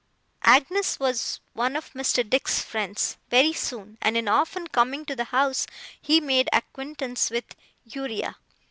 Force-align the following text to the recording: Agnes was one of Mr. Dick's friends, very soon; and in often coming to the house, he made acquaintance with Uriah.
Agnes 0.45 0.99
was 0.99 1.41
one 1.53 1.75
of 1.75 1.93
Mr. 1.93 2.27
Dick's 2.27 2.59
friends, 2.63 3.17
very 3.29 3.53
soon; 3.53 3.99
and 4.01 4.17
in 4.17 4.27
often 4.27 4.65
coming 4.65 5.05
to 5.05 5.15
the 5.15 5.25
house, 5.25 5.67
he 6.01 6.19
made 6.19 6.49
acquaintance 6.51 7.29
with 7.29 7.55
Uriah. 7.83 8.35